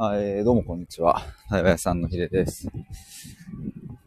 [0.00, 1.22] あえー、どうもこんにちは。
[1.50, 2.68] 台湾屋さんのひでです。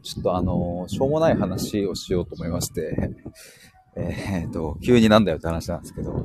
[0.02, 3.10] ちょっとあのーしょうもない話をしようと思いまして、
[3.94, 6.24] えー、と、急になんだよって話なんですけど、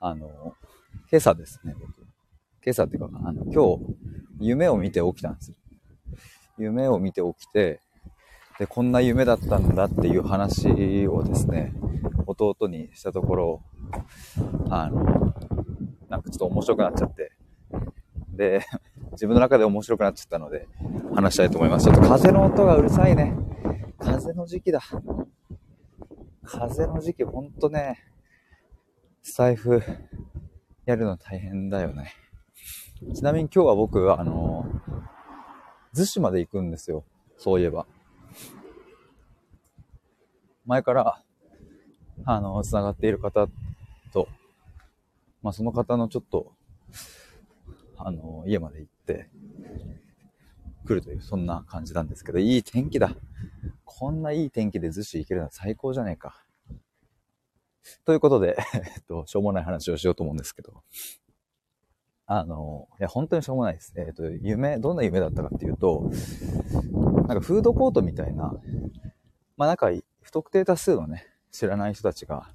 [0.00, 1.90] あのー今朝ですね、僕。
[2.64, 3.96] 今朝っていうか、あの、今日、
[4.40, 5.56] 夢を見て起きたんですよ。
[6.56, 7.80] 夢を見て起きて、
[8.58, 11.74] で、こんな夢だったんだっていう話をですね、
[12.26, 13.62] 弟にしたところ、
[14.70, 15.34] あの、
[16.08, 17.32] なんかちょっと面白くなっちゃって、
[18.38, 18.64] で、
[19.12, 20.68] 自分の中で面白くなっちゃったので、
[21.12, 21.84] 話したいと思います。
[21.84, 23.34] ちょっと風の音がうるさいね。
[23.98, 24.80] 風の時期だ。
[26.44, 27.98] 風の時期、ほんとね、
[29.22, 29.82] スタイフ
[30.86, 32.12] やるの大変だよね。
[33.12, 34.64] ちなみに今日は僕、あの、
[35.94, 37.04] 逗子まで行くんですよ。
[37.36, 37.86] そういえば。
[40.64, 41.22] 前から、
[42.24, 43.48] あの、繋がっている方
[44.12, 44.28] と、
[45.42, 46.52] まあ、その方のちょっと、
[47.98, 49.28] あの、家まで行って、
[50.86, 53.14] 来るという、そんな感じなんですけど、いい天気だ。
[53.84, 56.42] こんないい天気で逗子行けるのは最高じゃねえか。
[58.04, 60.82] ということで、 えっと、しょうもない話をしようと思うんですけど、
[62.26, 63.92] あの、いや、本当にしょうもないです。
[63.96, 66.10] えっと、夢、どんな夢だったかっていうと、
[66.92, 68.54] なんかフードコートみたいな、
[69.56, 72.50] まあなんか、不特定多数のね、知らない人たちが、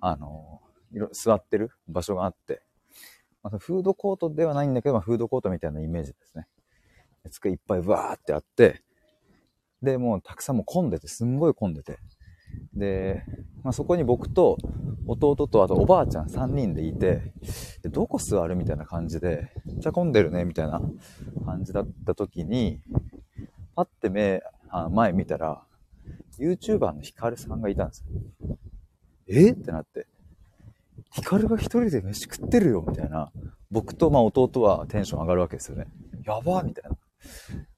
[0.00, 2.62] あの、いろ座ってる場所があって、
[3.42, 6.46] まあ、フードコートではないんだけど、まあ、フードコートみたいなイメージですね。
[7.30, 8.82] 机いっぱいわーってあって、
[9.82, 11.98] で、もうたくさんも混んでて、すんごい混んでて。
[12.74, 13.24] で、
[13.62, 14.58] まあ、そこに僕と
[15.06, 17.32] 弟とあとおばあちゃん3人でいて、
[17.82, 20.80] でどこ座るみたいな感じで、めっちゃ混んでるねみたいな
[21.44, 22.80] 感じだった時に、
[23.74, 25.62] パッて目、あ前見たら、
[26.38, 28.04] YouTuber のヒカルさんがいたんです
[28.48, 28.56] よ。
[29.28, 29.50] え？
[29.52, 30.06] ってなって。
[31.12, 33.30] ヒカルが一人で飯食ってるよ、みたいな。
[33.70, 35.86] 僕と、まあ、弟はテンション上がるわけですよね。
[36.24, 36.96] やばみたいな。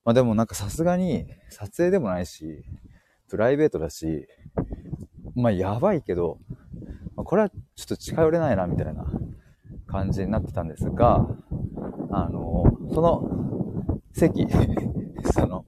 [0.04, 2.64] まあ、でもなんかさすがに、撮影でもないし、
[3.28, 4.28] プライベートだし、
[5.34, 6.38] まあ、やばいけど、
[7.16, 9.04] まあこれはちょっと近寄れないな、みたいな
[9.86, 11.26] 感じになってたんですが、
[12.10, 14.46] あの、その席、
[15.34, 15.64] その、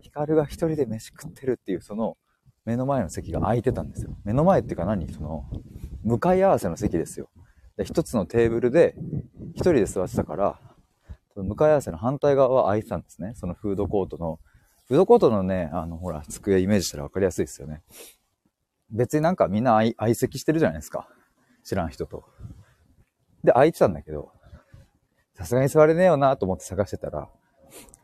[0.00, 2.16] ヒカルが一人で飯食ってるっていう、その、
[2.64, 4.16] 目の前の席が空いてたんですよ。
[4.24, 5.12] 目の前っていうか何？
[5.12, 5.44] その、
[6.04, 7.28] 向かい合わせの席ですよ。
[7.76, 8.94] で、一つのテーブルで、
[9.54, 10.60] 一人で座ってたから、
[11.32, 13.32] その向かい合わせの反対側は空いてたんですね。
[13.34, 14.38] そのフードコートの、
[14.86, 17.82] フードコートのね、あの、ほら、机イメージしたら分かりやすいですよね。
[18.90, 21.08] 別になんかみんな相相席してるじゃないですか。
[21.64, 22.24] 知らん人と。
[23.42, 24.30] で、空いてたんだけど、
[25.34, 27.28] さすがに座れねえよなと思って探してたら、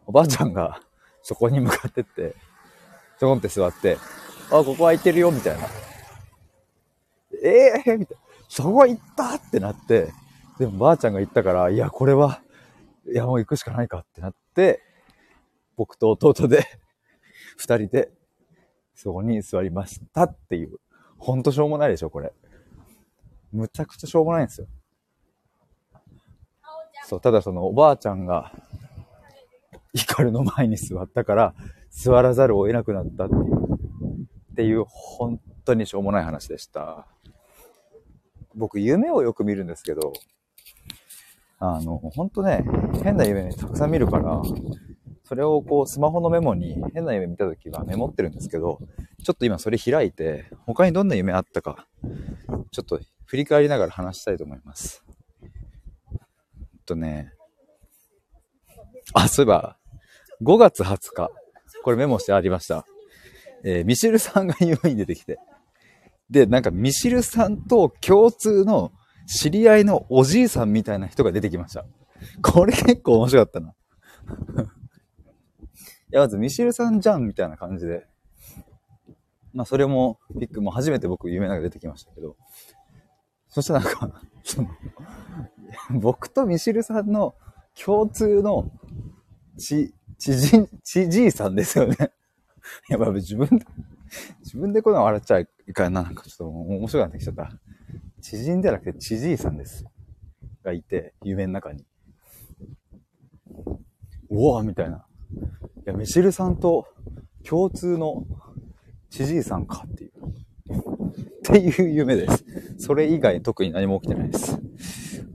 [0.06, 0.81] おばあちゃんが
[1.22, 2.34] そこに向かってって、
[3.21, 3.99] ちょこんって座って、
[4.50, 5.69] あ、ここ空いてるよ、みたいな。
[7.42, 8.22] ええー、みたいな。
[8.48, 10.12] そこ行ったってなって、
[10.58, 12.42] でもばあちゃんが言ったから、いや、これは、
[13.06, 14.82] いや、もう行くしかないかってなって、
[15.76, 16.66] 僕と弟で、
[17.56, 18.10] 二人で、
[18.94, 20.78] そこに座りましたっていう。
[21.16, 22.32] ほんとしょうもないでしょ、これ。
[23.52, 24.66] むちゃくちゃしょうもないんですよ。
[27.06, 28.52] そう、ただそのおばあちゃんが、
[29.94, 31.54] ヒカルの前に座ったから、
[31.90, 33.66] 座らざるを得なくなったっていう、
[34.52, 37.06] っていう、本当にしょうもない話でした。
[38.60, 40.12] 僕、夢をよく見るんですけど、
[41.59, 42.62] あの、本当ね、
[43.03, 44.43] 変な夢たくさん見るから、
[45.25, 48.78] それをこう、スマホのメモに変な夢見たときはメモってるんですけど、
[49.25, 51.87] ちょっと今それ開いて、他にどんな夢あったか、
[52.70, 55.03] ちょっと振り返りながら話したいと思います。
[55.43, 55.47] え
[56.16, 56.20] っ
[56.84, 57.32] とね、
[59.15, 59.78] あ、そういえば、
[60.43, 61.31] 5月20日、
[61.82, 62.84] これメモしてありました。
[63.65, 65.38] えーミシェルさんが夢に出てきて。
[66.30, 68.92] で、なんかミシルさんと共通の
[69.26, 71.84] 知り合いのおじいさんみたいな人が出てきました。
[72.42, 73.74] これ結構面白かったな。
[76.12, 78.06] いや、まずミシルさんじゃんみたいな感じで。
[79.52, 82.36] まあそれも、ビッグも初めて僕夢の中出てきましたけど。
[83.48, 84.69] そしたらなんか、その、
[86.00, 87.34] 僕とミシルさんの
[87.75, 88.70] 共通の
[89.58, 92.12] ち、知人、知じいさんですよね。
[92.88, 93.49] やばい、自分、
[94.40, 96.02] 自分でこの笑っちゃいかな。
[96.02, 97.50] なんかちょっと面白くなってきちゃった。
[98.20, 99.84] 知人じゃなくて知じいさんです。
[100.62, 101.84] がいて、夢の中に。
[104.31, 105.06] うわみたいな。
[105.37, 106.87] いや、ミシルさんと
[107.44, 108.25] 共通の
[109.11, 110.11] 知じいさんかっていう。
[110.11, 112.44] っていう夢です。
[112.78, 114.58] それ以外特に何も起きてないです。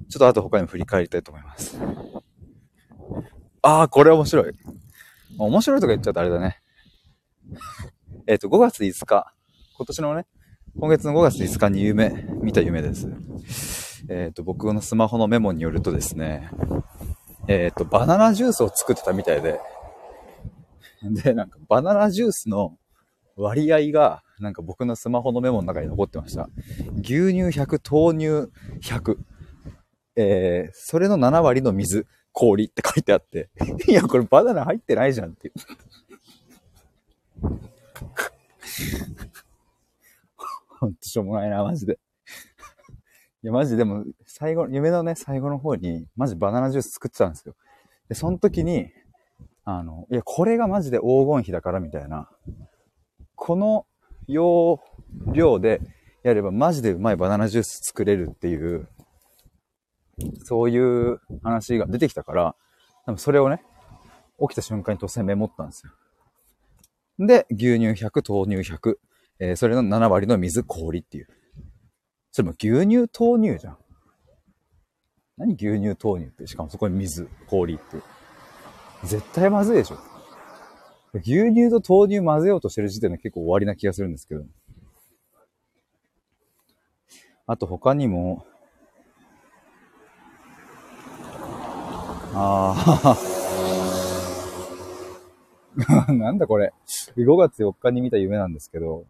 [0.10, 1.78] ちょっとあと他にも振り返りたいと思います。
[3.62, 4.54] ああ、これ面白い。
[5.38, 6.62] 面白いとか言っちゃうとあれだね。
[8.28, 9.35] えっと、5月5日。
[9.78, 10.26] 今年のね、
[10.80, 14.06] 今月の5月5日に夢、見た夢です。
[14.08, 16.50] えっ、と、僕のスマホのメモによるとですね、
[17.50, 19.60] えっ、と、バナナジュースを作ってたみたいで、
[21.04, 22.78] で、なんかバナナジュースの
[23.36, 26.48] 割合が、なんか僕のスマホのメモの中に残ってました。
[27.02, 28.50] 牛乳100、豆乳
[28.82, 29.18] 100。
[30.16, 33.50] えー、それの7割の水、氷って書いてあって、
[33.90, 35.54] いや、これバナナ入ってないじゃんっていう。
[40.86, 42.00] ほんとしょうもないな、マジで。
[43.44, 47.56] いや、マジでも、最後、夢のね、最後の方に、マジバナナジュース作ってたんですよ。
[48.08, 48.92] で、その時に、
[49.64, 52.30] あの、いや、これがマジで黄金比だからみたいな、
[53.36, 53.88] この
[54.28, 54.80] 容
[55.34, 55.82] 量で
[56.24, 58.88] やればマジでうまいバナナジュース作れるっていう、
[60.44, 62.56] そういう話が出てきたから、
[63.06, 63.64] 多分それをね、
[64.40, 65.92] 起きた瞬間に突然メモったんですよ。
[67.26, 68.98] で、牛乳100、豆乳100、
[69.40, 71.28] えー、それの7割の水、氷っていう。
[72.32, 73.78] それも牛乳、豆乳じゃん。
[75.38, 76.48] 何牛乳、豆乳って？
[76.48, 77.98] しかもそこに水、氷って。
[79.04, 79.98] 絶対まずいでしょ。
[81.14, 84.46] 牛乳と豆乳混ぜようとしてる時点で結構終わりな気がするんですけど。
[87.48, 88.46] あと他にも、
[92.34, 93.16] あ
[96.08, 96.74] あ、 なんだこれ。
[97.16, 99.06] 5月4日に見た夢なんですけど、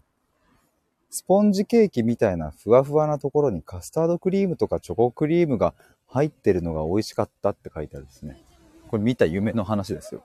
[1.10, 5.74] スポンジケーキみたいなふわふわなところにカスタードクリームとかチョコクリームが
[6.08, 8.42] 入ってるのが美味しかったって書いてあるんですね。
[8.88, 10.24] これ見た夢の話ですよ。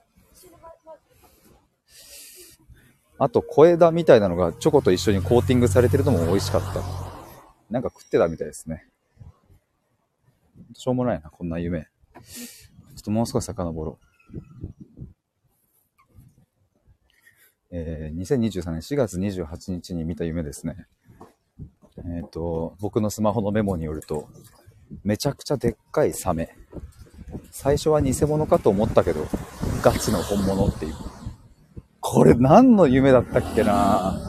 [3.17, 6.81] あと、小枝みたいなのがチョコと一緒にコーティングされてるのも美味しかった。
[7.69, 8.87] なんか食ってたみたいですね。
[10.73, 11.81] しょうもないな、こんな夢。
[11.81, 13.99] ちょっともう少し遡ろ
[14.33, 14.70] う。
[17.73, 20.87] えー、2023年4月28日に見た夢ですね。
[21.97, 24.27] えっ、ー、と、僕のスマホのメモによると、
[25.05, 26.53] めちゃくちゃでっかいサメ。
[27.51, 29.25] 最初は偽物かと思ったけど、
[29.81, 30.93] ガチの本物っていう。
[32.01, 34.19] これ何の夢だったっけな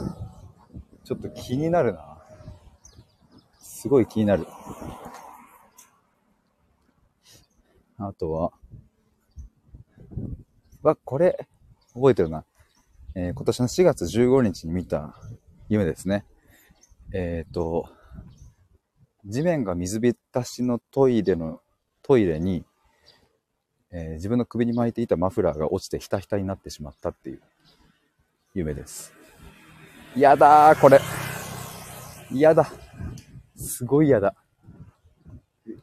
[1.03, 2.17] ちょっと気になるな。
[3.59, 4.47] すごい気になる。
[7.97, 8.51] あとは、
[10.81, 11.47] わ、これ、
[11.93, 12.45] 覚えてるな。
[13.15, 15.15] えー、今年の4月15日に見た
[15.69, 16.25] 夢ですね。
[17.13, 17.87] えっ、ー、と、
[19.25, 21.61] 地面が水浸しのトイレの、
[22.01, 22.65] トイレに、
[23.91, 27.41] えー、自分の首に巻いていたマフラーが落ちてひたひたになってしまったっていう
[28.55, 29.13] 夢です。
[30.15, 30.99] やだー、これ。
[32.31, 32.71] やだ。
[33.55, 34.33] すごいやだ。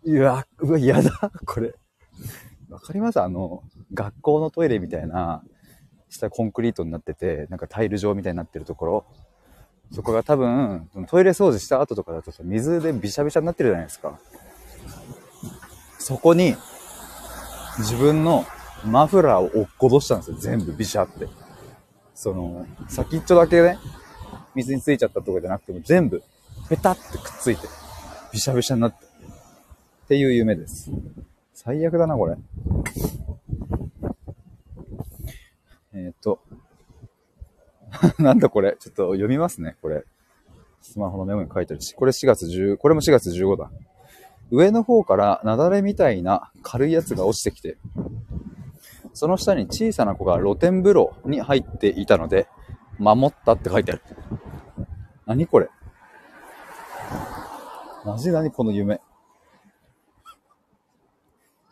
[0.03, 1.75] うわ、うわ、やだ、これ。
[2.69, 3.21] わかります？
[3.21, 3.63] あの、
[3.95, 5.45] 学校のトイレみたいな、
[6.11, 9.05] 下コンクリートになってて、なんかタイル状みたいになってるところ。
[9.93, 14.19] そこが多分、トイレ掃除した後とかだとさ、水でびしゃびしゃになってるじゃないですか。
[15.99, 16.55] そこに、
[17.79, 18.45] 自分の
[18.85, 20.37] マフラーを落っことしたんですよ。
[20.37, 21.27] 全部ビシャって。
[22.15, 23.79] その、先っちょだけね、
[24.55, 26.23] 水についちゃったとかじゃなくても全部、
[26.69, 27.67] ペタってくっついて、
[28.33, 29.07] びしゃびしゃになって、
[30.05, 30.91] っていう夢です。
[31.55, 32.37] 最悪だな、これ。
[35.93, 36.41] えっ、ー、と、
[38.19, 38.77] なんだこれ。
[38.79, 40.05] ちょっと読みますね、これ。
[40.81, 41.95] スマホのメモに書いてるし。
[41.95, 43.71] これ4月10、これも4月15だ。
[44.51, 47.77] 上の方から雪崩みたいな軽いやつが落ちてきて、
[49.13, 52.49] その下に小さな子が露天風呂に入っていたので、
[52.99, 54.03] 守ったって書いてある。
[55.27, 55.69] 何これ
[58.05, 59.01] マジ何この夢。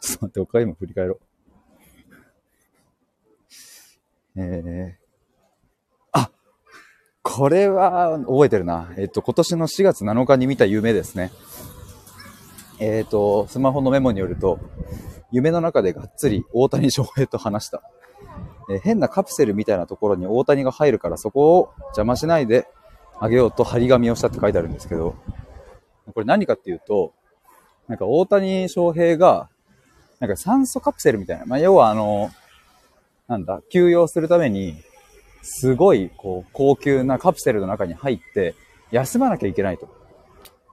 [0.01, 1.21] ちょっと待って、他今振り返ろう。
[4.41, 5.08] えー、
[7.29, 8.89] これは覚えてるな。
[8.97, 11.31] えっと、今年の4月7日に見た夢ですね。
[12.81, 14.59] えっと、スマホのメモによると、
[15.31, 17.83] 夢の中でがっつり大谷翔平と話した。
[18.71, 22.67] え変なカプセルみたいなところに大谷が入るからそこを邪魔しないで
[23.21, 25.15] あげようと張り紙をしたって書いてあるんですけど、
[26.15, 27.13] これ何かっていうと、
[27.89, 29.51] なんか大谷翔平が、
[30.19, 32.31] なんか酸素カプセルみたいな、まあ、要はあの、
[33.27, 34.83] なんだ、休養するために、
[35.43, 38.55] すごい、こう、高級なカプセルの中に入って、
[38.91, 39.89] 休まなきゃいけないと。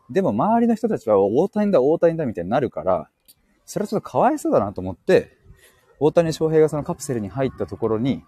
[0.10, 3.10] でも周りの人たちは大谷だ、大谷だみたいになるから、
[3.66, 5.38] それはちょっとかわいそうだなと思って、
[6.00, 8.24] 大谷翔平がそのカプセルに入ったところに、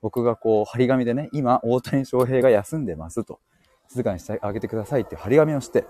[0.00, 3.40] 僕がこう、張り紙でね、今、大谷翔平が休んでますと、
[3.88, 5.84] 静かにしてあげてくださいっていう張り紙をして、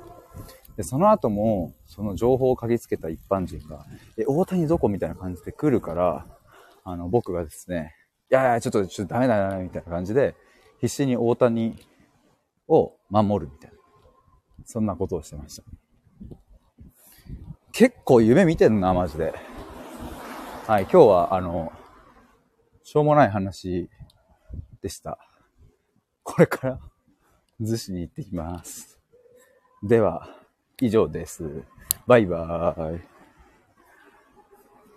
[0.76, 3.85] で、その後も、その情報を嗅ぎつけた一般人が、
[4.16, 4.88] え、大谷どこ？
[4.88, 6.26] みたいな感じで来るから、
[6.85, 7.95] あの、僕がですね、
[8.30, 10.35] やいや、ちょっと、ちょっとダメだな、みたいな感じで、
[10.80, 11.76] 必死に大谷
[12.68, 13.76] を守るみたいな。
[14.64, 15.62] そんなことをしてました。
[17.73, 19.32] 結構夢見てんな、マジで。
[20.66, 21.73] はい、今日は、あの、
[22.82, 23.88] しょうもない話
[24.82, 25.18] でした。
[26.23, 26.80] これから、
[27.61, 29.00] 逗子に行ってきます。
[29.82, 30.28] では、
[30.80, 31.62] 以上です。
[32.06, 33.17] バイバーイ。